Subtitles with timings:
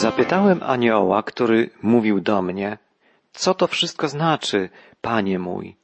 [0.00, 2.78] Zapytałem anioła, który mówił do mnie,
[3.32, 4.68] co to wszystko znaczy,
[5.00, 5.76] panie mój?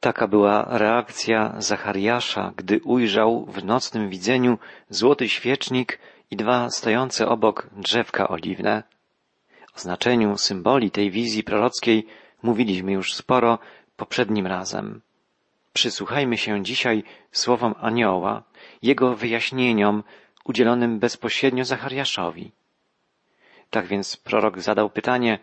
[0.00, 4.58] Taka była reakcja Zachariasza, gdy ujrzał w nocnym widzeniu
[4.90, 5.98] złoty świecznik
[6.30, 8.82] i dwa stojące obok drzewka oliwne.
[9.76, 12.06] O znaczeniu symboli tej wizji prorockiej
[12.42, 13.58] mówiliśmy już sporo
[13.96, 15.00] poprzednim razem.
[15.72, 18.42] Przysłuchajmy się dzisiaj słowom anioła,
[18.82, 20.02] jego wyjaśnieniom
[20.44, 22.57] udzielonym bezpośrednio Zachariaszowi.
[23.70, 25.38] Tak więc prorok zadał pytanie,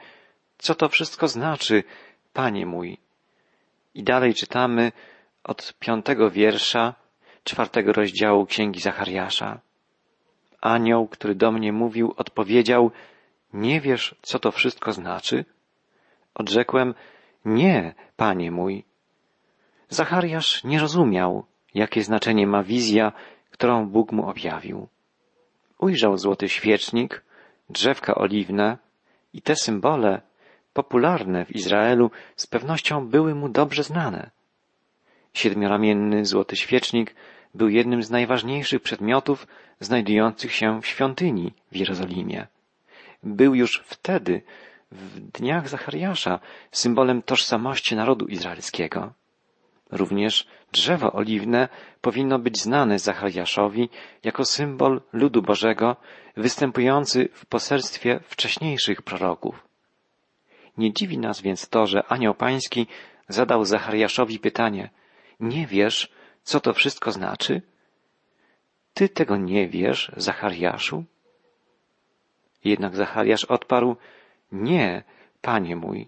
[0.58, 1.84] co to wszystko znaczy,
[2.34, 2.98] panie mój?
[3.94, 4.92] I dalej czytamy
[5.44, 6.94] od piątego wiersza
[7.44, 9.60] czwartego rozdziału Księgi Zachariasza.
[10.62, 12.92] Anioł, który do mnie mówił, odpowiedział,
[13.54, 15.46] nie wiesz, co to wszystko znaczy?
[16.36, 16.94] Odrzekłem,
[17.46, 18.84] nie, panie mój.
[19.90, 23.12] Zachariasz nie rozumiał, jakie znaczenie ma wizja,
[23.52, 24.88] którą Bóg mu objawił.
[25.78, 27.25] Ujrzał złoty świecznik,
[27.70, 28.78] drzewka oliwne
[29.34, 30.22] i te symbole,
[30.74, 34.32] popularne w Izraelu, z pewnością były mu dobrze znane.
[35.34, 37.16] Siedmioramienny złoty świecznik
[37.54, 39.48] był jednym z najważniejszych przedmiotów
[39.80, 42.48] znajdujących się w świątyni w Jerozolimie.
[43.24, 44.42] Był już wtedy,
[44.92, 46.40] w dniach Zachariasza,
[46.72, 49.14] symbolem tożsamości narodu izraelskiego.
[49.92, 51.70] Również drzewo oliwne
[52.06, 53.90] powinno być znane Zachariaszowi
[54.24, 55.96] jako symbol ludu Bożego,
[56.38, 59.68] występujący w poselstwie wcześniejszych proroków.
[60.78, 62.88] Nie dziwi nas więc to, że anioł pański
[63.28, 64.90] zadał Zachariaszowi pytanie,
[65.40, 66.12] nie wiesz,
[66.44, 67.62] co to wszystko znaczy?
[68.94, 71.04] Ty tego nie wiesz, Zachariaszu?
[72.64, 73.96] Jednak Zachariasz odparł,
[74.52, 75.04] nie,
[75.42, 76.08] panie mój.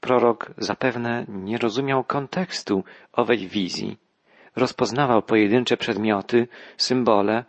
[0.00, 4.03] Prorok zapewne nie rozumiał kontekstu owej wizji.
[4.56, 7.44] Rozpoznawał pojedyncze przedmioty, symbole,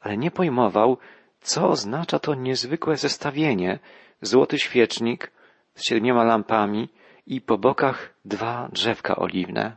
[0.00, 0.98] ale nie pojmował,
[1.40, 3.78] co oznacza to niezwykłe zestawienie
[4.22, 5.32] złoty świecznik
[5.74, 6.88] z siedmioma lampami
[7.26, 9.76] i po bokach dwa drzewka oliwne.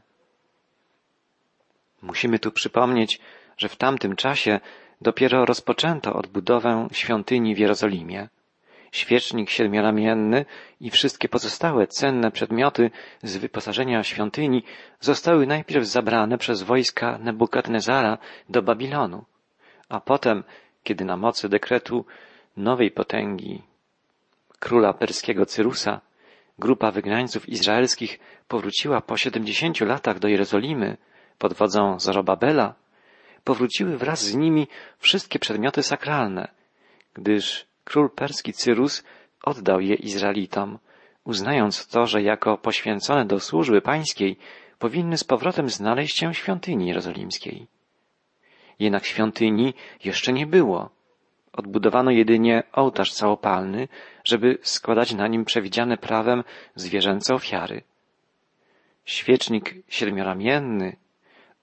[2.01, 3.19] Musimy tu przypomnieć,
[3.57, 4.59] że w tamtym czasie
[5.01, 8.29] dopiero rozpoczęto odbudowę świątyni w Jerozolimie.
[8.93, 10.45] Świecznik siedmioramienny
[10.81, 12.91] i wszystkie pozostałe cenne przedmioty
[13.23, 14.63] z wyposażenia świątyni
[14.99, 18.17] zostały najpierw zabrane przez wojska Nebukadnezara
[18.49, 19.25] do Babilonu,
[19.89, 20.43] a potem,
[20.83, 22.05] kiedy na mocy dekretu
[22.57, 23.61] nowej potęgi
[24.59, 26.01] króla perskiego Cyrusa
[26.59, 30.97] grupa wygnańców izraelskich powróciła po siedemdziesięciu latach do Jerozolimy
[31.37, 32.75] pod wodzą Zorobabela,
[33.43, 34.67] powróciły wraz z nimi
[34.99, 36.47] wszystkie przedmioty sakralne,
[37.13, 39.03] gdyż król perski Cyrus
[39.44, 40.79] oddał je Izraelitom,
[41.23, 44.38] uznając to, że jako poświęcone do służby pańskiej
[44.79, 47.67] powinny z powrotem znaleźć się w świątyni jerozolimskiej.
[48.79, 49.73] Jednak świątyni
[50.03, 50.89] jeszcze nie było.
[51.53, 53.88] Odbudowano jedynie ołtarz całopalny,
[54.23, 56.44] żeby składać na nim przewidziane prawem
[56.75, 57.83] zwierzęce ofiary.
[59.05, 60.95] Świecznik siedmioramienny,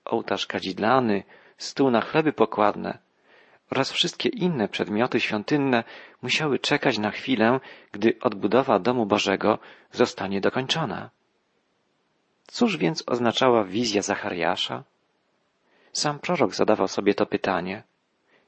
[0.04, 1.22] ołtarz kadzidlany,
[1.58, 2.98] stół na chleby pokładne
[3.70, 5.84] oraz wszystkie inne przedmioty świątynne
[6.22, 7.60] musiały czekać na chwilę,
[7.92, 9.58] gdy odbudowa domu Bożego
[9.92, 11.10] zostanie dokończona.
[12.46, 14.82] Cóż więc oznaczała wizja Zachariasza?
[15.92, 17.82] Sam prorok zadawał sobie to pytanie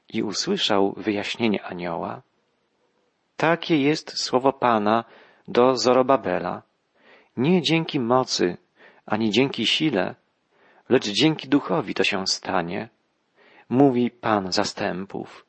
[0.09, 2.21] i usłyszał wyjaśnienie anioła.
[3.37, 5.03] Takie jest słowo Pana
[5.47, 6.61] do Zorobabela.
[7.37, 8.57] Nie dzięki mocy,
[9.05, 10.15] ani dzięki sile,
[10.89, 12.89] lecz dzięki duchowi to się stanie,
[13.73, 15.45] mówi Pan zastępów.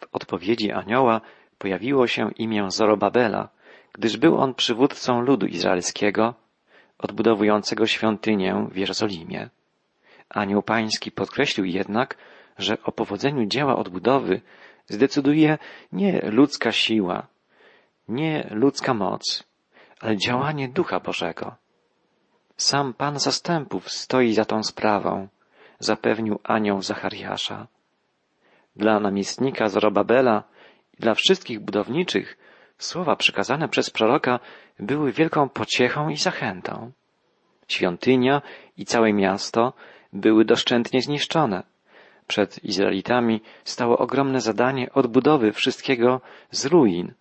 [0.00, 1.20] W odpowiedzi anioła
[1.58, 3.48] pojawiło się imię Zorobabela,
[3.92, 6.34] gdyż był on przywódcą ludu izraelskiego,
[6.98, 9.50] odbudowującego świątynię w Jerozolimie.
[10.28, 12.16] Anioł pański podkreślił jednak,
[12.58, 14.40] że o powodzeniu dzieła odbudowy
[14.86, 15.58] zdecyduje
[15.92, 17.26] nie ludzka siła,
[18.08, 19.44] nie ludzka moc,
[20.00, 21.54] ale działanie Ducha Bożego.
[22.56, 25.28] Sam Pan zastępów stoi za tą sprawą,
[25.82, 27.66] zapewnił anioł Zachariasza.
[28.76, 30.42] Dla namiestnika Zorobabela
[30.98, 32.38] i dla wszystkich budowniczych
[32.78, 34.40] słowa przekazane przez proroka
[34.78, 36.92] były wielką pociechą i zachętą.
[37.68, 38.42] Świątynia
[38.76, 39.72] i całe miasto
[40.12, 41.62] były doszczętnie zniszczone.
[42.26, 46.20] Przed Izraelitami stało ogromne zadanie odbudowy wszystkiego
[46.50, 47.12] z ruin,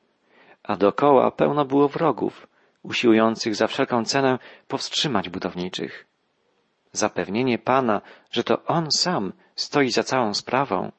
[0.63, 2.47] a dokoła pełno było wrogów,
[2.83, 6.10] usiłujących za wszelką cenę powstrzymać budowniczych.
[6.91, 8.01] Zapewnienie Pana,
[8.31, 10.91] że to On sam stoi za całą sprawą,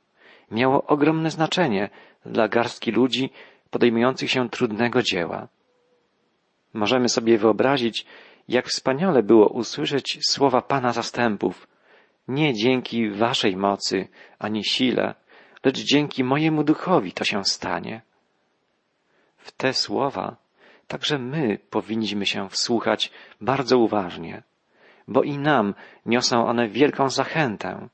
[0.50, 1.90] miało ogromne znaczenie
[2.26, 3.30] dla garstki ludzi
[3.70, 5.48] podejmujących się trudnego dzieła.
[6.72, 8.06] Możemy sobie wyobrazić,
[8.48, 11.68] jak wspaniale było usłyszeć słowa Pana zastępów.
[12.28, 14.08] Nie dzięki waszej mocy
[14.38, 15.14] ani sile,
[15.64, 18.02] lecz dzięki mojemu duchowi to się stanie.
[19.36, 20.36] W te słowa
[20.86, 23.10] także my powinniśmy się wsłuchać
[23.40, 24.42] bardzo uważnie,
[25.08, 25.74] bo i nam
[26.06, 27.88] niosą one wielką zachętę.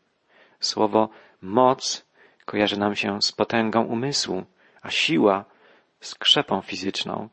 [0.60, 1.08] Słowo
[1.43, 2.06] moc
[2.44, 4.44] kojarzy nam się z potęgą umysłu,
[4.82, 5.44] a siła
[6.00, 7.28] z krzepą fizyczną,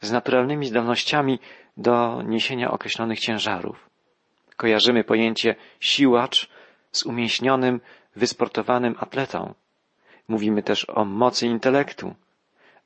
[0.00, 1.38] z naturalnymi zdolnościami
[1.76, 3.90] do niesienia określonych ciężarów.
[4.56, 6.50] Kojarzymy pojęcie siłacz
[6.92, 7.80] z umięśnionym,
[8.16, 9.54] wysportowanym atletą.
[10.28, 12.14] Mówimy też o mocy intelektu,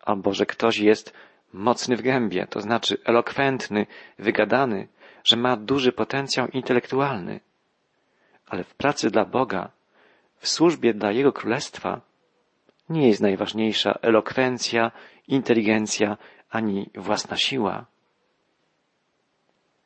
[0.01, 1.13] albo że ktoś jest
[1.53, 3.87] mocny w gębie, to znaczy elokwentny,
[4.19, 4.89] wygadany,
[5.25, 7.41] że ma duży potencjał intelektualny.
[8.47, 9.71] Ale w pracy dla Boga,
[10.37, 12.01] w służbie dla Jego Królestwa,
[12.89, 14.93] nie jest najważniejsza elokwencja,
[15.29, 16.17] inteligencja
[16.51, 17.87] ani własna siła.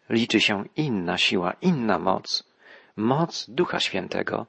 [0.09, 2.45] Liczy się inna siła, inna moc,
[2.97, 4.47] moc Ducha Świętego.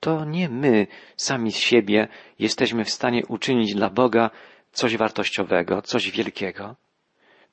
[0.00, 0.86] To nie my
[1.16, 2.08] sami z siebie
[2.38, 4.30] jesteśmy w stanie uczynić dla Boga
[4.72, 6.76] coś wartościowego, coś wielkiego.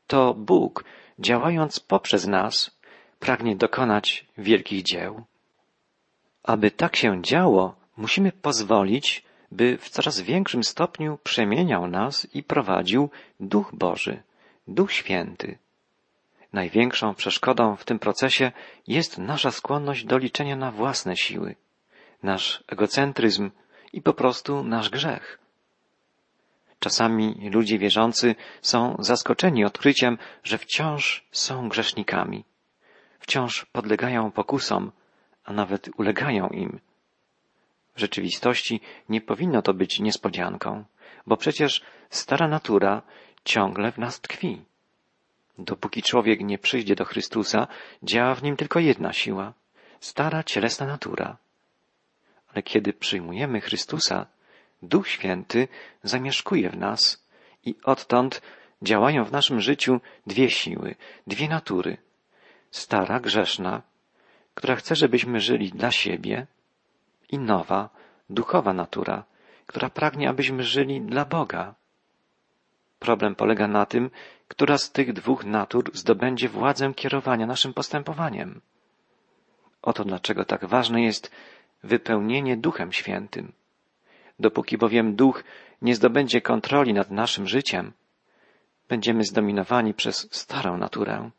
[0.07, 0.83] To Bóg,
[1.19, 2.77] działając poprzez nas,
[3.19, 5.23] pragnie dokonać wielkich dzieł.
[6.44, 13.09] Aby tak się działo, musimy pozwolić, by w coraz większym stopniu przemieniał nas i prowadził
[13.39, 14.23] Duch Boży,
[14.67, 15.57] Duch Święty.
[16.53, 18.51] Największą przeszkodą w tym procesie
[18.88, 21.56] jest nasza skłonność do liczenia na własne siły,
[22.23, 23.51] nasz egocentryzm
[23.94, 25.44] i po prostu nasz grzech.
[26.86, 32.46] Czasami ludzie wierzący są zaskoczeni odkryciem, że wciąż są grzesznikami,
[33.20, 34.92] wciąż podlegają pokusom,
[35.44, 36.80] a nawet ulegają im.
[37.96, 40.86] W rzeczywistości nie powinno to być niespodzianką,
[41.28, 43.02] bo przecież stara natura
[43.46, 44.62] ciągle w nas tkwi.
[45.58, 47.68] Dopóki człowiek nie przyjdzie do Chrystusa,
[48.04, 49.54] działa w nim tylko jedna siła
[50.00, 51.38] stara cielesna natura.
[52.54, 54.35] Ale kiedy przyjmujemy Chrystusa,
[54.86, 55.68] Duch Święty
[56.04, 57.26] zamieszkuje w nas
[57.64, 58.42] i odtąd
[58.82, 60.96] działają w naszym życiu dwie siły,
[61.28, 61.98] dwie natury.
[62.72, 63.82] Stara, grzeszna,
[64.54, 66.48] która chce, żebyśmy żyli dla siebie
[67.30, 67.90] i nowa,
[68.30, 69.24] duchowa natura,
[69.66, 71.76] która pragnie, abyśmy żyli dla Boga.
[73.00, 74.10] Problem polega na tym,
[74.48, 78.62] która z tych dwóch natur zdobędzie władzę kierowania naszym postępowaniem.
[79.82, 81.32] Oto dlaczego tak ważne jest
[81.84, 83.52] wypełnienie Duchem Świętym.
[84.40, 85.44] Dopóki bowiem Duch
[85.82, 87.94] nie zdobędzie kontroli nad naszym życiem,
[88.90, 91.30] będziemy zdominowani przez starą naturę.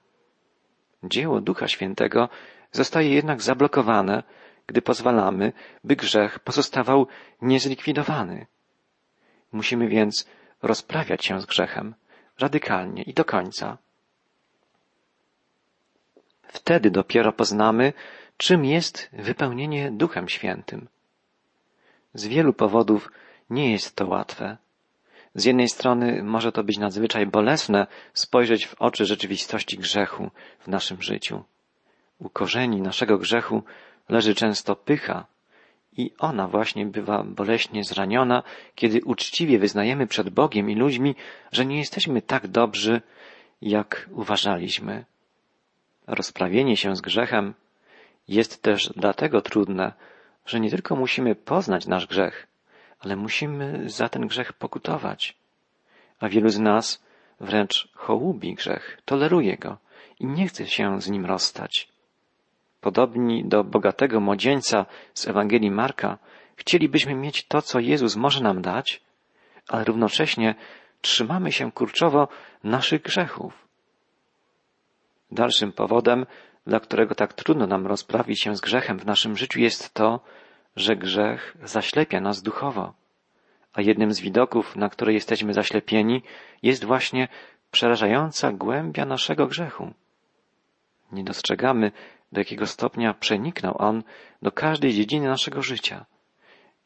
[1.05, 2.29] Dzieło Ducha Świętego
[2.73, 4.23] zostaje jednak zablokowane,
[4.67, 5.53] gdy pozwalamy,
[5.85, 7.07] by grzech pozostawał
[7.43, 8.47] niezlikwidowany.
[9.53, 10.27] Musimy więc
[10.63, 11.95] rozprawiać się z grzechem
[12.39, 13.79] radykalnie i do końca.
[16.43, 17.93] Wtedy dopiero poznamy,
[18.37, 20.89] czym jest wypełnienie Duchem Świętym.
[22.17, 23.13] Z wielu powodów
[23.51, 24.57] nie jest to łatwe.
[25.35, 30.31] Z jednej strony może to być nadzwyczaj bolesne spojrzeć w oczy rzeczywistości grzechu
[30.61, 31.45] w naszym życiu.
[32.19, 33.63] U korzeni naszego grzechu
[34.09, 35.27] leży często pycha
[35.97, 38.43] i ona właśnie bywa boleśnie zraniona,
[38.75, 41.15] kiedy uczciwie wyznajemy przed Bogiem i ludźmi,
[41.53, 43.01] że nie jesteśmy tak dobrzy,
[43.63, 45.05] jak uważaliśmy.
[46.07, 47.55] Rozprawienie się z grzechem
[48.29, 49.93] jest też dlatego trudne,
[50.47, 52.47] że nie tylko musimy poznać nasz grzech,
[53.01, 55.37] ale musimy za ten grzech pokutować.
[56.21, 57.03] A wielu z nas
[57.41, 59.79] wręcz hołubi grzech, toleruje go
[60.21, 61.89] i nie chce się z nim rozstać.
[62.81, 66.19] Podobni do bogatego młodzieńca z Ewangelii Marka,
[66.57, 69.01] chcielibyśmy mieć to, co Jezus może nam dać,
[69.69, 70.55] ale równocześnie
[71.01, 72.29] trzymamy się kurczowo
[72.65, 73.67] naszych grzechów.
[75.31, 76.27] Dalszym powodem
[76.67, 80.21] dla którego tak trudno nam rozprawić się z grzechem w naszym życiu, jest to,
[80.77, 82.95] że grzech zaślepia nas duchowo.
[83.73, 86.23] A jednym z widoków, na które jesteśmy zaślepieni,
[86.63, 87.29] jest właśnie
[87.71, 89.95] przerażająca głębia naszego grzechu.
[91.13, 91.93] Nie dostrzegamy,
[92.33, 94.03] do jakiego stopnia przeniknął on
[94.43, 96.07] do każdej dziedziny naszego życia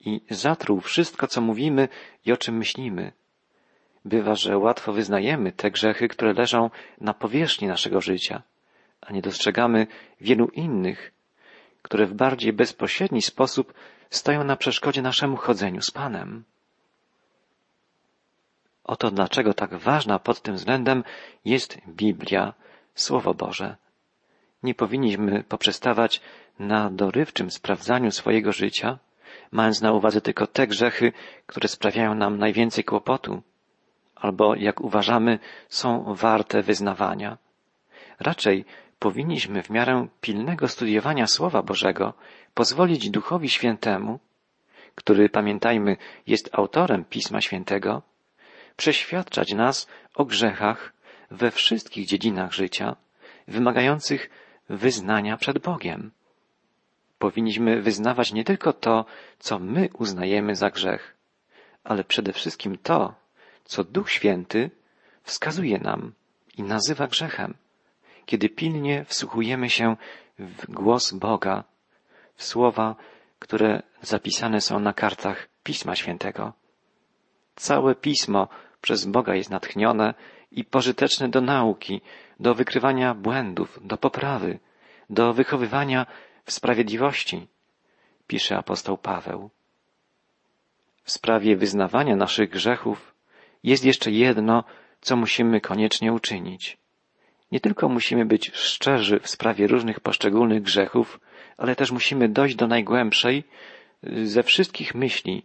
[0.01, 1.89] i zatruł wszystko, co mówimy
[2.27, 3.13] i o czym myślimy.
[4.05, 6.71] Bywa, że łatwo wyznajemy te grzechy, które leżą
[7.01, 8.43] na powierzchni naszego życia,
[9.01, 9.87] a nie dostrzegamy
[10.21, 11.13] wielu innych,
[11.83, 13.75] które w bardziej bezpośredni sposób
[14.11, 16.45] stoją na przeszkodzie naszemu chodzeniu z Panem.
[18.85, 21.05] Oto dlaczego tak ważna pod tym względem
[21.45, 22.55] jest Biblia,
[22.95, 23.77] Słowo Boże.
[24.63, 26.21] Nie powinniśmy poprzestawać
[26.59, 28.99] na dorywczym sprawdzaniu swojego życia,
[29.51, 31.13] mając na uwadze tylko te grzechy,
[31.47, 33.43] które sprawiają nam najwięcej kłopotu,
[34.15, 35.39] albo, jak uważamy,
[35.69, 37.39] są warte wyznawania.
[38.21, 38.65] Raczej
[39.01, 42.15] powinniśmy w miarę pilnego studiowania Słowa Bożego
[42.55, 44.21] pozwolić Duchowi Świętemu,
[44.95, 48.03] który, pamiętajmy, jest autorem Pisma Świętego,
[48.77, 50.93] przeświadczać nas o grzechach
[51.31, 52.97] we wszystkich dziedzinach życia,
[53.49, 54.31] wymagających
[54.69, 56.11] wyznania przed Bogiem.
[57.19, 59.05] Powinniśmy wyznawać nie tylko to,
[59.39, 61.17] co my uznajemy za grzech,
[61.85, 63.15] ale przede wszystkim to,
[63.65, 64.71] co Duch Święty
[65.23, 66.13] wskazuje nam
[66.57, 67.55] i nazywa grzechem,
[68.31, 69.97] kiedy pilnie wsłuchujemy się
[70.39, 71.65] w głos Boga,
[72.35, 72.97] w słowa,
[73.39, 76.53] które zapisane są na kartach Pisma Świętego.
[77.57, 78.49] Całe Pismo
[78.81, 80.15] przez Boga jest natchnione
[80.51, 82.01] i pożyteczne do nauki,
[82.41, 84.59] do wykrywania błędów, do poprawy,
[85.11, 86.07] do wychowywania
[86.45, 87.47] w sprawiedliwości,
[88.27, 89.51] pisze apostoł Paweł.
[91.03, 93.15] W sprawie wyznawania naszych grzechów
[93.63, 94.65] jest jeszcze jedno,
[95.01, 96.81] co musimy koniecznie uczynić.
[97.53, 101.21] Nie tylko musimy być szczerzy w sprawie różnych poszczególnych grzechów,
[101.57, 103.45] ale też musimy dojść do najgłębszej
[104.25, 105.43] ze wszystkich myśli,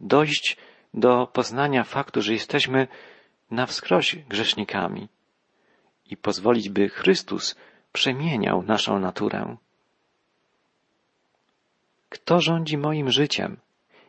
[0.00, 0.56] dojść
[0.94, 2.88] do poznania faktu, że jesteśmy
[3.50, 5.08] na wskroś grzesznikami
[6.10, 7.56] i pozwolić, by Chrystus
[7.92, 9.56] przemieniał naszą naturę.
[12.08, 13.56] Kto rządzi moim życiem?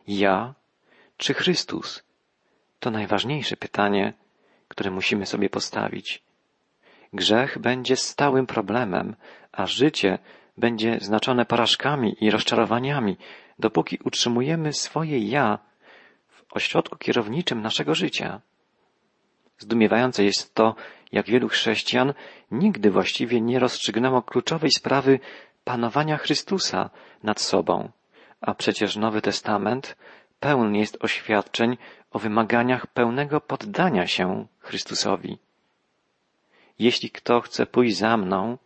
[0.08, 0.54] Ja
[1.18, 2.04] czy Chrystus?
[2.80, 4.14] To najważniejsze pytanie,
[4.68, 6.27] które musimy sobie postawić.
[7.14, 9.16] Grzech będzie stałym problemem,
[9.52, 10.20] a życie
[10.58, 13.18] będzie znaczone porażkami i rozczarowaniami,
[13.60, 15.60] dopóki utrzymujemy swoje ja
[16.30, 18.42] w ośrodku kierowniczym naszego życia.
[19.58, 20.76] Zdumiewające jest to,
[21.12, 22.14] jak wielu chrześcijan
[22.52, 25.20] nigdy właściwie nie rozstrzygnęło kluczowej sprawy
[25.64, 26.90] panowania Chrystusa
[27.24, 27.92] nad sobą,
[28.42, 29.98] a przecież Nowy Testament
[30.40, 31.78] pełen jest oświadczeń
[32.12, 35.38] o wymaganiach pełnego poddania się Chrystusowi.
[36.80, 38.58] Jeśli kto chce pójść za mną,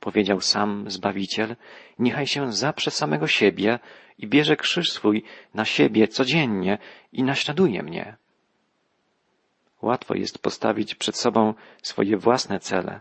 [0.00, 1.56] powiedział sam Zbawiciel,
[1.98, 3.78] niechaj się zaprze samego siebie
[4.18, 5.24] i bierze krzyż swój
[5.54, 6.78] na siebie codziennie
[7.12, 8.16] i naśladuje mnie.
[9.82, 13.00] Łatwo jest postawić przed sobą swoje własne cele,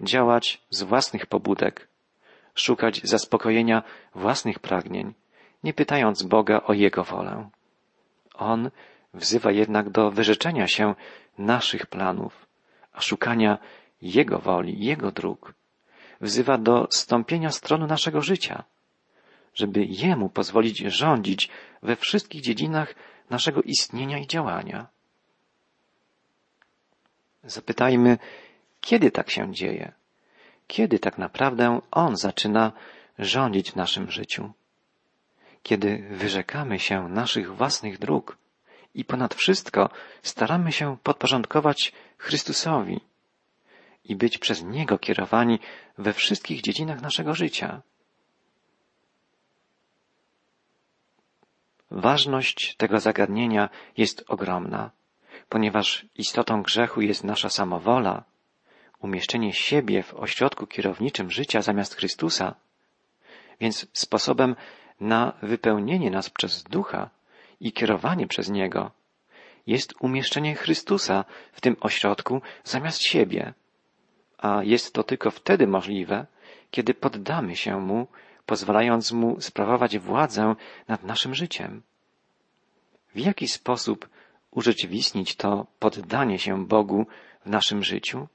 [0.00, 1.88] działać z własnych pobudek,
[2.54, 3.82] szukać zaspokojenia
[4.14, 5.14] własnych pragnień,
[5.64, 7.50] nie pytając Boga o Jego wolę.
[8.34, 8.70] On
[9.14, 10.94] wzywa jednak do wyrzeczenia się
[11.38, 12.46] naszych planów,
[12.92, 13.58] a szukania
[14.02, 15.54] Jego woli, Jego dróg.
[16.20, 18.64] Wzywa do stąpienia strony naszego życia,
[19.54, 21.48] żeby Jemu pozwolić rządzić
[21.82, 22.94] we wszystkich dziedzinach
[23.30, 24.86] naszego istnienia i działania.
[27.44, 28.18] Zapytajmy,
[28.80, 29.92] kiedy tak się dzieje?
[30.66, 32.72] Kiedy tak naprawdę On zaczyna
[33.18, 34.52] rządzić w naszym życiu?
[35.62, 38.38] Kiedy wyrzekamy się naszych własnych dróg
[38.94, 39.90] i ponad wszystko
[40.22, 43.00] staramy się podporządkować Chrystusowi
[44.08, 45.58] i być przez Niego kierowani
[45.98, 47.82] we wszystkich dziedzinach naszego życia.
[51.90, 54.90] Ważność tego zagadnienia jest ogromna
[55.48, 58.24] ponieważ istotą grzechu jest nasza samowola,
[59.00, 62.54] umieszczenie siebie w ośrodku kierowniczym życia zamiast Chrystusa,
[63.60, 64.56] więc sposobem
[65.00, 67.10] na wypełnienie nas przez ducha
[67.60, 68.90] i kierowanie przez niego
[69.66, 73.54] jest umieszczenie Chrystusa w tym ośrodku zamiast siebie,
[74.38, 76.26] a jest to tylko wtedy możliwe,
[76.70, 78.06] kiedy poddamy się Mu,
[78.46, 80.54] pozwalając Mu sprawować władzę
[80.88, 81.82] nad naszym życiem.
[83.14, 84.08] W jaki sposób
[84.50, 87.06] urzeczywistnić to poddanie się Bogu
[87.46, 88.28] w naszym życiu?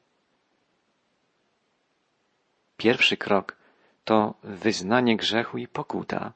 [2.77, 3.57] Pierwszy krok
[4.03, 6.33] to wyznanie grzechu i pokuta.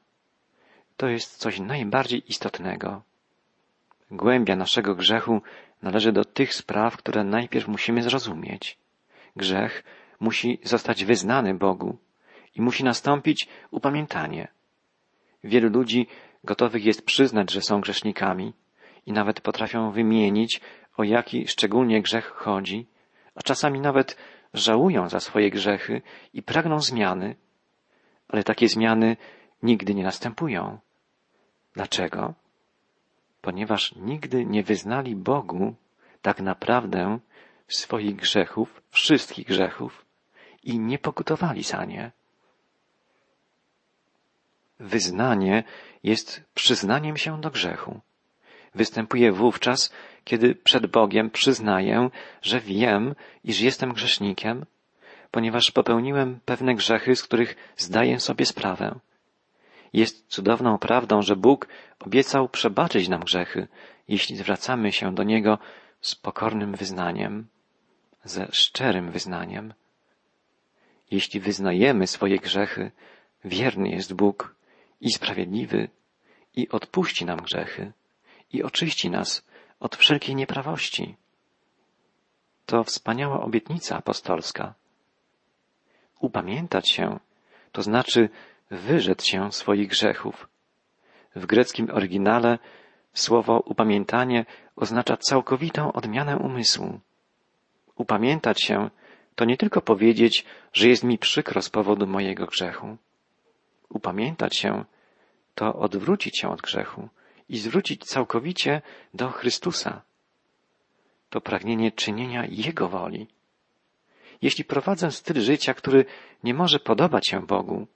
[0.96, 3.02] To jest coś najbardziej istotnego.
[4.10, 5.42] Głębia naszego grzechu
[5.82, 8.78] należy do tych spraw, które najpierw musimy zrozumieć.
[9.38, 9.84] Grzech
[10.20, 11.98] musi zostać wyznany Bogu
[12.54, 14.48] i musi nastąpić upamiętanie.
[15.44, 16.06] Wielu ludzi
[16.44, 18.52] gotowych jest przyznać, że są grzesznikami,
[19.08, 20.60] i nawet potrafią wymienić,
[20.96, 22.86] o jaki szczególnie grzech chodzi,
[23.34, 24.16] a czasami nawet
[24.54, 26.02] żałują za swoje grzechy
[26.32, 27.36] i pragną zmiany,
[28.28, 29.16] ale takie zmiany
[29.62, 30.78] nigdy nie następują.
[31.74, 32.34] Dlaczego?
[33.40, 35.74] Ponieważ nigdy nie wyznali Bogu
[36.22, 37.18] tak naprawdę
[37.68, 40.04] swoich grzechów, wszystkich grzechów
[40.62, 42.12] i nie pokutowali za nie.
[44.80, 45.64] Wyznanie
[46.02, 48.00] jest przyznaniem się do grzechu.
[48.74, 49.92] Występuje wówczas,
[50.24, 52.10] kiedy przed Bogiem przyznaję,
[52.42, 54.64] że wiem, iż jestem grzesznikiem,
[55.30, 58.98] ponieważ popełniłem pewne grzechy, z których zdaję sobie sprawę.
[59.92, 61.68] Jest cudowną prawdą, że Bóg
[62.06, 63.68] obiecał przebaczyć nam grzechy,
[64.08, 65.58] jeśli zwracamy się do Niego
[66.00, 67.46] z pokornym wyznaniem,
[68.28, 69.74] ze szczerym wyznaniem.
[71.10, 72.90] Jeśli wyznajemy swoje grzechy,
[73.44, 74.54] wierny jest Bóg
[75.00, 75.88] i sprawiedliwy
[76.54, 77.92] i odpuści nam grzechy
[78.52, 79.46] i oczyści nas
[79.80, 81.16] od wszelkiej nieprawości.
[82.66, 84.74] To wspaniała obietnica apostolska.
[86.20, 87.18] Upamiętać się
[87.72, 88.28] to znaczy
[88.70, 90.48] wyrzec się swoich grzechów.
[91.34, 92.58] W greckim oryginale
[93.12, 97.00] słowo upamiętanie oznacza całkowitą odmianę umysłu.
[97.98, 98.90] Upamiętać się
[99.34, 102.96] to nie tylko powiedzieć, że jest mi przykro z powodu mojego grzechu.
[103.88, 104.84] Upamiętać się
[105.54, 107.08] to odwrócić się od grzechu
[107.48, 108.82] i zwrócić całkowicie
[109.14, 110.02] do Chrystusa.
[111.30, 113.26] To pragnienie czynienia Jego woli.
[114.42, 116.04] Jeśli prowadzę styl życia, który
[116.44, 117.86] nie może podobać się Bogu,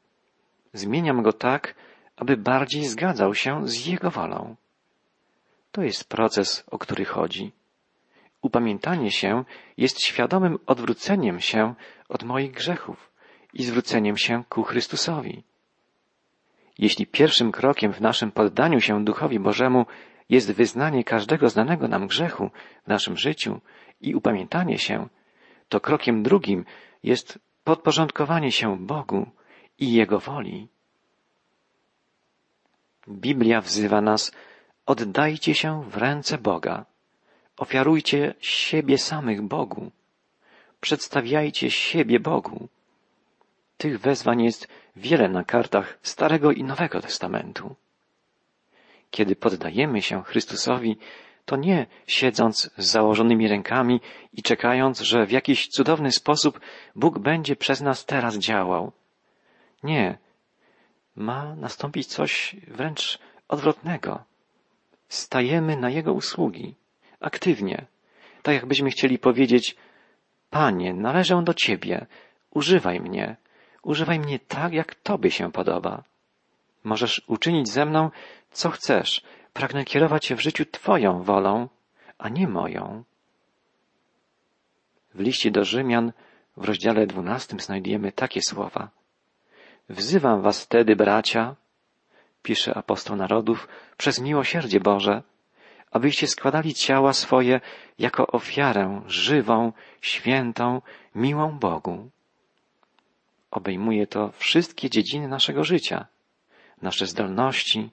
[0.73, 1.75] zmieniam go tak,
[2.17, 4.57] aby bardziej zgadzał się z Jego wolą.
[5.73, 7.53] To jest proces, o który chodzi.
[8.43, 9.45] Upamiętanie się
[9.77, 11.75] jest świadomym odwróceniem się
[12.09, 13.13] od moich grzechów
[13.55, 15.43] i zwróceniem się ku Chrystusowi.
[16.79, 19.87] Jeśli pierwszym krokiem w naszym poddaniu się Duchowi Bożemu
[20.29, 22.51] jest wyznanie każdego znanego nam grzechu
[22.85, 23.61] w naszym życiu
[24.01, 25.09] i upamiętanie się,
[25.69, 26.65] to krokiem drugim
[27.03, 29.27] jest podporządkowanie się Bogu
[29.79, 30.69] i Jego woli.
[33.09, 34.33] Biblia wzywa nas,
[34.87, 36.92] oddajcie się w ręce Boga.
[37.57, 39.91] Ofiarujcie siebie samych Bogu.
[40.81, 42.69] Przedstawiajcie siebie Bogu.
[43.77, 47.75] Tych wezwań jest wiele na kartach Starego i Nowego Testamentu.
[49.11, 50.97] Kiedy poddajemy się Chrystusowi,
[51.45, 54.01] to nie siedząc z założonymi rękami
[54.33, 56.61] i czekając, że w jakiś cudowny sposób
[56.97, 58.93] Bóg będzie przez nas teraz działał.
[59.83, 60.19] Nie.
[61.17, 63.19] Ma nastąpić coś wręcz
[63.49, 64.25] odwrotnego.
[65.09, 66.75] Stajemy na Jego usługi,
[67.23, 67.87] aktywnie,
[68.43, 69.77] tak jakbyśmy chcieli powiedzieć,
[70.51, 72.07] Panie, należę do Ciebie,
[72.51, 73.37] używaj mnie,
[73.83, 76.03] używaj mnie tak, jak Tobie się podoba.
[76.85, 78.11] Możesz uczynić ze mną,
[78.51, 81.69] co chcesz, pragnę kierować się w życiu Twoją wolą,
[82.19, 83.05] a nie moją.
[85.15, 86.13] W liście do Rzymian
[86.57, 88.91] w rozdziale dwunastym znajdujemy takie słowa.
[89.89, 91.57] Wzywam was wtedy, bracia,
[92.43, 95.23] pisze apostoł narodów, przez miłosierdzie Boże,
[95.93, 97.61] abyście składali ciała swoje
[97.99, 100.83] jako ofiarę żywą, świętą,
[101.15, 102.11] miłą Bogu.
[103.51, 106.07] Obejmuje to wszystkie dziedziny naszego życia,
[106.83, 107.91] nasze zdolności,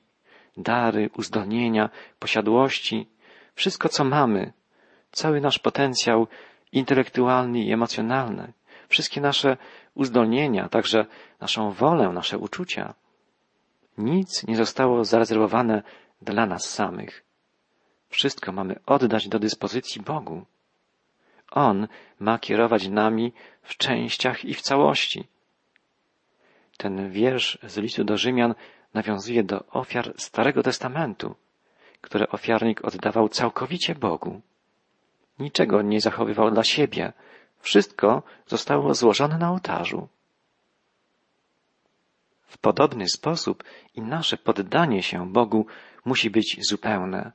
[0.57, 3.07] dary, uzdolnienia, posiadłości,
[3.55, 4.53] wszystko co mamy,
[5.11, 6.27] cały nasz potencjał
[6.71, 8.53] intelektualny i emocjonalny,
[8.89, 9.57] wszystkie nasze
[9.93, 11.05] uzdolnienia, także
[11.39, 12.93] naszą wolę, nasze uczucia.
[13.97, 15.83] Nic nie zostało zarezerwowane
[16.21, 17.28] dla nas samych.
[18.09, 20.45] Wszystko mamy oddać do dyspozycji Bogu.
[21.51, 21.87] On
[22.19, 25.27] ma kierować nami w częściach i w całości.
[26.77, 28.55] Ten wiersz z listu do Rzymian
[28.93, 31.35] nawiązuje do ofiar Starego Testamentu,
[32.01, 34.41] które ofiarnik oddawał całkowicie Bogu.
[35.39, 37.13] Niczego nie zachowywał dla siebie.
[37.59, 40.07] Wszystko zostało złożone na ołtarzu.
[42.47, 43.63] W podobny sposób
[43.95, 45.65] i nasze poddanie się Bogu
[46.05, 47.31] musi być zupełne.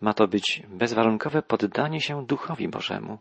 [0.00, 3.18] Ma to być bezwarunkowe poddanie się Duchowi Bożemu.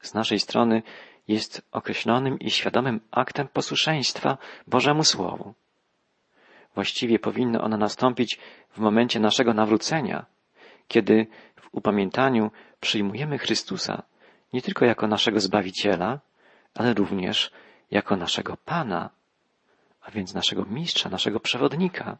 [0.00, 0.82] Z naszej strony
[1.28, 5.54] jest określonym i świadomym aktem posłuszeństwa Bożemu Słowu.
[6.74, 8.38] Właściwie powinno ono nastąpić
[8.70, 10.26] w momencie naszego nawrócenia,
[10.88, 14.02] kiedy w upamiętaniu przyjmujemy Chrystusa
[14.52, 16.20] nie tylko jako naszego Zbawiciela,
[16.74, 17.50] ale również
[17.90, 19.10] jako naszego Pana,
[20.00, 22.18] a więc naszego Mistrza, naszego Przewodnika.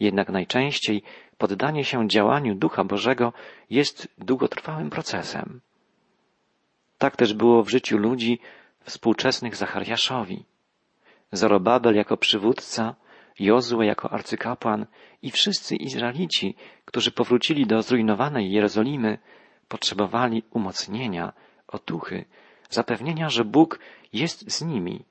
[0.00, 1.02] Jednak najczęściej
[1.42, 3.32] poddanie się działaniu Ducha Bożego
[3.70, 5.60] jest długotrwałym procesem.
[6.98, 8.38] Tak też było w życiu ludzi
[8.80, 10.44] współczesnych Zachariaszowi.
[11.32, 12.94] Zorobabel jako przywódca,
[13.38, 14.86] Jozue jako arcykapłan
[15.22, 19.18] i wszyscy Izraelici, którzy powrócili do zrujnowanej Jerozolimy,
[19.68, 21.32] potrzebowali umocnienia,
[21.68, 22.24] otuchy,
[22.70, 23.78] zapewnienia, że Bóg
[24.12, 25.04] jest z nimi.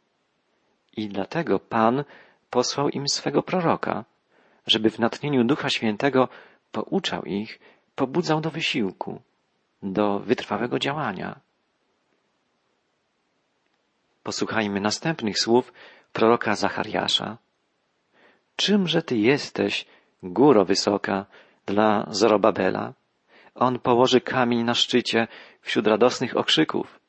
[0.97, 2.03] I dlatego Pan
[2.49, 4.05] posłał im swego proroka,
[4.67, 6.27] żeby w natchnieniu Ducha Świętego
[6.71, 7.59] pouczał ich,
[7.95, 9.21] pobudzał do wysiłku,
[9.83, 11.39] do wytrwałego działania.
[14.23, 15.73] Posłuchajmy następnych słów
[16.13, 17.37] proroka Zachariasza.
[18.55, 19.85] Czymże ty jesteś,
[20.23, 21.25] góro wysoka,
[21.65, 22.93] dla Zorobabela?
[23.55, 25.27] On położy kamień na szczycie
[25.61, 26.99] wśród radosnych okrzyków.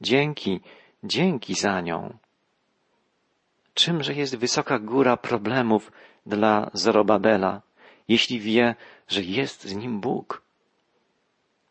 [0.00, 0.60] Dzięki,
[1.04, 2.18] dzięki za nią.
[3.80, 5.92] Czymże jest wysoka góra problemów
[6.26, 7.62] dla Zorobabela,
[8.08, 8.74] jeśli wie,
[9.08, 10.42] że jest z nim Bóg?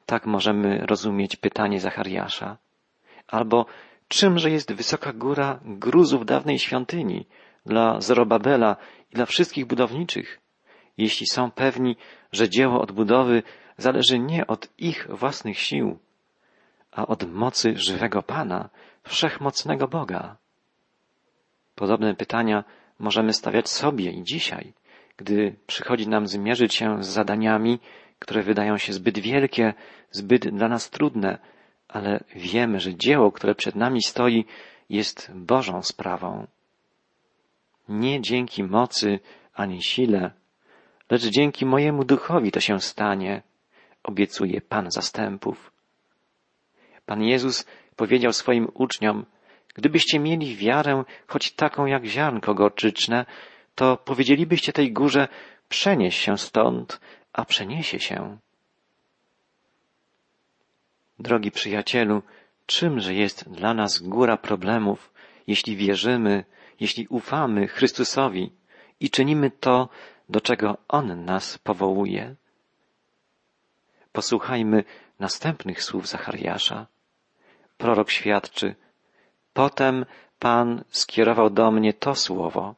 [0.06, 2.58] Tak możemy rozumieć pytanie Zachariasza.
[3.28, 3.66] Albo
[4.08, 7.26] czymże jest wysoka góra gruzów dawnej świątyni
[7.66, 8.76] dla Zorobabela,
[9.12, 10.40] i dla wszystkich budowniczych,
[10.98, 11.96] jeśli są pewni,
[12.32, 13.44] że dzieło odbudowy
[13.78, 16.00] zależy nie od ich własnych sił,
[16.92, 18.70] a od mocy żywego Pana,
[19.04, 20.38] wszechmocnego Boga.
[21.80, 22.64] Podobne pytania
[23.00, 24.74] możemy stawiać sobie i dzisiaj,
[25.18, 27.80] gdy przychodzi nam zmierzyć się z zadaniami,
[28.20, 29.74] które wydają się zbyt wielkie,
[30.12, 31.38] zbyt dla nas trudne,
[31.88, 34.46] ale wiemy, że dzieło, które przed nami stoi,
[34.90, 36.48] jest Bożą sprawą.
[37.90, 39.20] Nie dzięki mocy
[39.54, 40.32] ani sile,
[41.10, 43.42] lecz dzięki mojemu duchowi to się stanie,
[44.04, 45.72] obiecuje Pan zastępów.
[47.06, 47.66] Pan Jezus
[47.96, 49.26] powiedział swoim uczniom,
[49.80, 53.26] gdybyście mieli wiarę, choć taką jak ziarnko gorczyczne,
[53.76, 55.28] to powiedzielibyście tej górze,
[55.70, 57.00] przenieś się stąd,
[57.34, 58.38] a przeniesie się.
[61.20, 62.22] Drogi przyjacielu,
[62.66, 65.14] czymże jest dla nas góra problemów,
[65.48, 66.46] jeśli wierzymy,
[66.80, 68.52] jeśli ufamy Chrystusowi
[69.00, 69.90] i czynimy to,
[70.30, 72.36] do czego On nas powołuje?
[74.12, 74.84] Posłuchajmy
[75.20, 76.88] następnych słów Zachariasza.
[77.78, 78.76] Prorok świadczy,
[79.54, 80.06] potem
[80.40, 82.76] Pan skierował do mnie to słowo.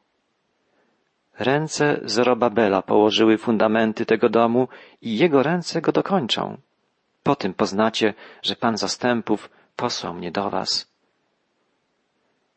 [1.38, 4.68] Ręce Zorobabela położyły fundamenty tego domu
[5.02, 6.58] i jego ręce go dokończą.
[7.22, 10.92] Po tym poznacie, że Pan zastępów posłał mnie do was.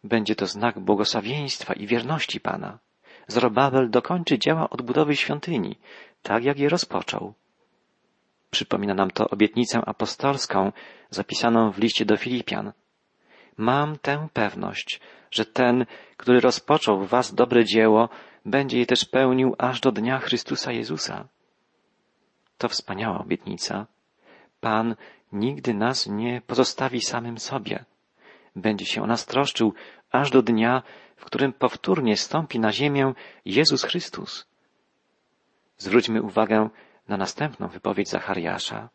[0.04, 2.80] Będzie to znak błogosławieństwa i wierności Pana.
[3.28, 5.78] Zorobabel dokończy dzieła odbudowy świątyni,
[6.22, 7.34] tak jak je rozpoczął.
[8.52, 10.72] Przypomina nam to obietnicę apostolską
[11.10, 12.72] zapisaną w liście do Filipian.
[13.58, 15.00] Mam tę pewność,
[15.32, 15.86] że ten,
[16.18, 18.10] który rozpoczął w was dobre dzieło,
[18.46, 21.28] będzie je też pełnił aż do dnia Chrystusa Jezusa.
[22.58, 23.88] To wspaniała obietnica.
[24.60, 24.96] Pan
[25.32, 27.86] nigdy nas nie pozostawi samym sobie.
[28.56, 29.74] Będzie się o nas troszczył
[30.12, 30.84] aż do dnia,
[31.16, 33.14] w którym powtórnie stąpi na ziemię
[33.46, 34.48] Jezus Chrystus.
[35.78, 36.70] Zwróćmy uwagę
[37.08, 38.90] na następną wypowiedź Zachariasza.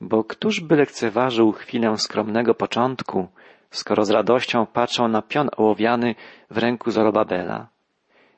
[0.00, 3.28] Bo któż by lekceważył chwilę skromnego początku,
[3.70, 6.14] skoro z radością patrzą na pion ołowiany
[6.50, 7.68] w ręku Zorobabela?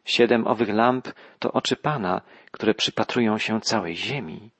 [0.04, 4.50] Siedem owych lamp to oczy Pana, które przypatrują się całej ziemi.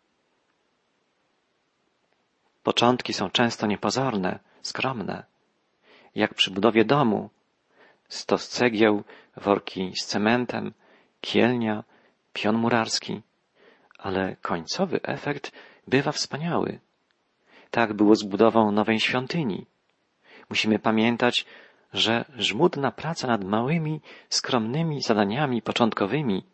[2.63, 5.25] Początki są często niepozorne, skromne.
[6.15, 7.31] Jak przy budowie domu.
[8.09, 9.05] Stos cegieł,
[9.37, 10.73] worki z cementem,
[11.21, 11.85] kielnia,
[12.33, 13.23] pion murarski.
[13.99, 15.53] Ale końcowy efekt
[15.87, 16.81] bywa wspaniały.
[17.71, 19.67] Tak było z budową nowej świątyni.
[20.51, 21.47] Musimy pamiętać,
[21.93, 26.45] że żmudna praca nad małymi, skromnymi zadaniami początkowymi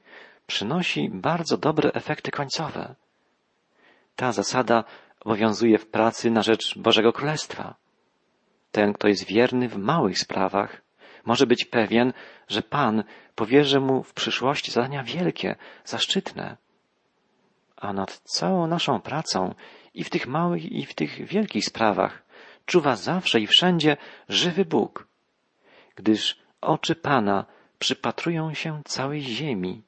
[0.47, 2.95] przynosi bardzo dobre efekty końcowe.
[4.17, 4.85] Ta zasada
[5.21, 7.75] obowiązuje w pracy na rzecz Bożego Królestwa.
[8.73, 10.83] Ten, kto jest wierny w małych sprawach,
[11.25, 12.13] może być pewien,
[12.49, 16.57] że Pan powierzy mu w przyszłości zadania wielkie, zaszczytne.
[17.77, 19.55] A nad całą naszą pracą
[19.95, 22.23] i w tych małych, i w tych wielkich sprawach
[22.67, 23.97] czuwa zawsze i wszędzie
[24.29, 25.07] żywy Bóg,
[25.97, 27.45] gdyż oczy Pana
[27.79, 29.83] przypatrują się całej ziemi,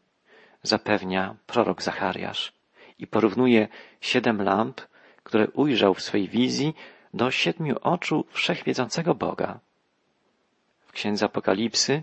[0.62, 2.52] zapewnia prorok Zachariasz
[2.98, 3.68] i porównuje
[4.00, 4.80] siedem lamp
[5.26, 6.74] które ujrzał w swej wizji
[7.14, 9.60] do siedmiu oczu wszechwiedzącego Boga.
[10.86, 12.02] W księdze Apokalipsy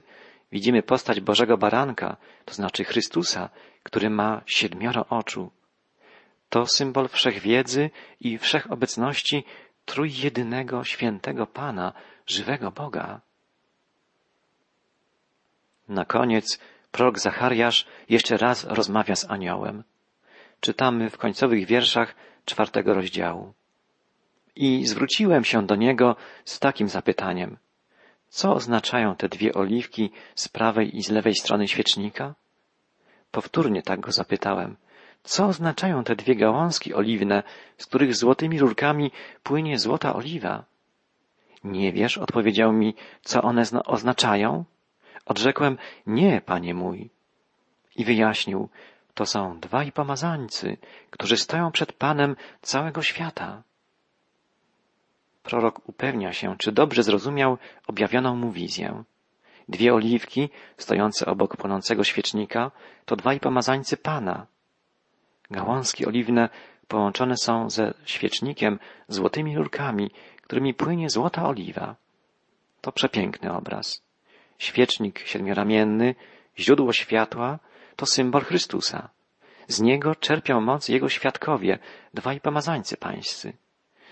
[0.52, 3.50] widzimy postać Bożego Baranka, to znaczy Chrystusa,
[3.84, 5.52] który ma siedmioro oczu.
[6.54, 7.90] To symbol wszechwiedzy
[8.20, 9.44] i wszechobecności
[9.86, 11.94] trójjedynego świętego Pana,
[12.28, 13.22] żywego Boga.
[15.88, 16.60] Na koniec
[16.92, 19.84] prorok Zachariasz jeszcze raz rozmawia z aniołem.
[20.60, 23.54] Czytamy w końcowych wierszach czwartego rozdziału.
[24.56, 27.58] I zwróciłem się do niego z takim zapytaniem.
[28.30, 32.36] Co oznaczają te dwie oliwki z prawej i z lewej strony świecznika?
[33.32, 34.76] Powtórnie tak go zapytałem.
[35.24, 37.44] Co oznaczają te dwie gałązki oliwne,
[37.78, 39.12] z których złotymi rurkami
[39.44, 40.64] płynie złota oliwa?
[41.64, 44.66] Nie wiesz, odpowiedział mi, co one oznaczają?
[45.26, 47.10] Odrzekłem, nie, panie mój.
[47.96, 48.70] I wyjaśnił,
[49.14, 50.78] to są dwaj pomazańcy,
[51.10, 53.64] którzy stoją przed Panem całego świata.
[55.44, 57.58] Prorok upewnia się, czy dobrze zrozumiał
[57.88, 59.04] objawioną mu wizję.
[59.70, 62.72] Dwie oliwki, stojące obok płonącego świecznika,
[63.06, 64.48] to dwaj pomazańcy Pana.
[65.52, 66.50] Gałązki oliwne
[66.88, 71.96] połączone są ze świecznikiem złotymi rurkami, którymi płynie złota oliwa.
[72.82, 74.04] To przepiękny obraz.
[74.58, 76.16] Świecznik siedmioramienny,
[76.60, 77.60] źródło światła,
[77.96, 79.10] to symbol Chrystusa.
[79.68, 81.80] Z niego czerpią moc jego świadkowie,
[82.14, 83.54] dwaj pomazańcy pańscy.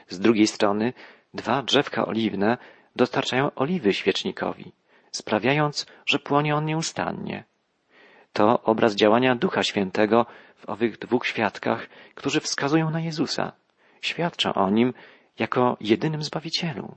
[0.07, 0.93] Z drugiej strony
[1.33, 2.57] dwa drzewka oliwne
[2.95, 4.71] dostarczają oliwy świecznikowi,
[5.11, 7.43] sprawiając, że płonie on nieustannie.
[8.33, 10.25] To obraz działania Ducha Świętego
[10.61, 13.51] w owych dwóch świadkach, którzy wskazują na Jezusa,
[14.01, 14.93] świadczą o Nim
[15.39, 16.95] jako jedynym Zbawicielu.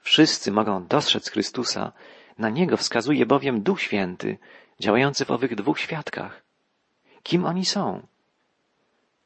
[0.00, 1.92] Wszyscy mogą dostrzec Chrystusa,
[2.38, 4.38] na Niego wskazuje bowiem Duch Święty,
[4.80, 6.42] działający w owych dwóch świadkach.
[7.22, 8.06] Kim oni są?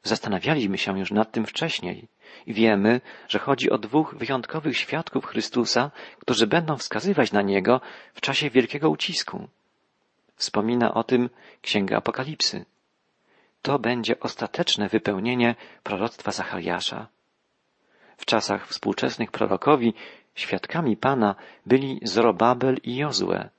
[0.03, 2.07] Zastanawialiśmy się już nad tym wcześniej
[2.45, 7.81] i wiemy, że chodzi o dwóch wyjątkowych świadków Chrystusa, którzy będą wskazywać na Niego
[8.13, 9.47] w czasie wielkiego ucisku.
[10.43, 11.29] Wspomina o tym
[11.61, 12.65] Księga Apokalipsy.
[13.61, 17.07] To będzie ostateczne wypełnienie proroctwa Zachariasza.
[18.17, 19.93] W czasach współczesnych prorokowi
[20.35, 23.49] świadkami Pana byli Zorobabel i Jozue,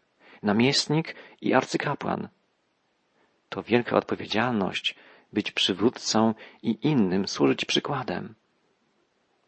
[0.43, 2.29] namiestnik i arcykapłan.
[3.49, 4.95] To wielka odpowiedzialność
[5.33, 8.35] być przywódcą i innym służyć przykładem.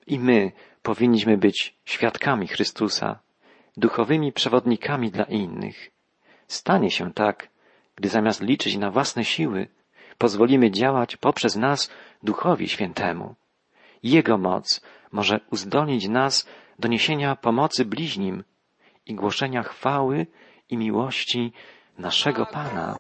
[0.07, 3.18] I my powinniśmy być świadkami Chrystusa,
[3.77, 5.96] duchowymi przewodnikami dla innych.
[6.49, 7.49] Stanie się tak,
[7.97, 9.69] gdy zamiast liczyć na własne siły,
[10.19, 11.91] pozwolimy działać poprzez nas
[12.23, 13.35] Duchowi Świętemu.
[14.03, 14.81] Jego moc
[15.13, 16.47] może uzdolnić nas
[16.79, 18.45] do niesienia pomocy bliźnim
[19.07, 20.27] i głoszenia chwały
[20.71, 21.53] i miłości
[21.99, 22.97] naszego Pana.